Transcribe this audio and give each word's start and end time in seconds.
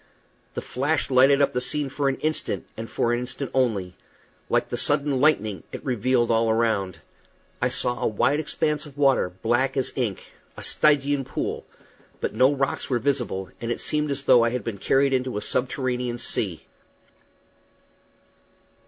The 0.55 0.63
flash 0.63 1.11
lighted 1.11 1.43
up 1.43 1.53
the 1.53 1.61
scene 1.61 1.87
for 1.87 2.09
an 2.09 2.15
instant, 2.21 2.65
and 2.75 2.89
for 2.89 3.13
an 3.13 3.19
instant 3.19 3.51
only; 3.53 3.93
like 4.49 4.69
the 4.69 4.75
sudden 4.75 5.21
lightning, 5.21 5.61
it 5.71 5.85
revealed 5.85 6.31
all 6.31 6.49
around. 6.49 7.01
I 7.61 7.69
saw 7.69 8.01
a 8.01 8.07
wide 8.07 8.39
expanse 8.39 8.87
of 8.87 8.97
water, 8.97 9.29
black 9.43 9.77
as 9.77 9.93
ink 9.95 10.25
a 10.57 10.63
Stygian 10.63 11.23
pool; 11.23 11.67
but 12.19 12.33
no 12.33 12.51
rocks 12.51 12.89
were 12.89 12.97
visible, 12.97 13.51
and 13.61 13.71
it 13.71 13.79
seemed 13.79 14.09
as 14.09 14.23
though 14.23 14.43
I 14.43 14.49
had 14.49 14.63
been 14.63 14.79
carried 14.79 15.13
into 15.13 15.37
a 15.37 15.41
subterranean 15.43 16.17
sea. 16.17 16.65